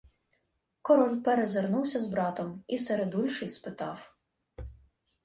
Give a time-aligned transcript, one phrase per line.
[0.81, 4.15] Король перезирнувся з братом, і середульший спитав: